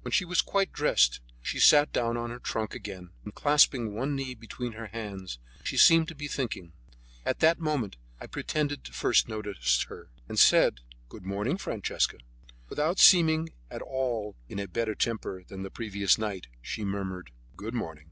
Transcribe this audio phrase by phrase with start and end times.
[0.00, 4.16] When she was quite dressed, she sat down on her trunk again, and clasping one
[4.16, 6.72] knee between her hands, she seemed to be thinking.
[7.26, 12.16] At that moment I pretended to first notice her, and said: "Good morning, Francesca."
[12.70, 17.74] Without seeming in at all a better temper than the previous night, she murmured, "Good
[17.74, 18.08] morning!"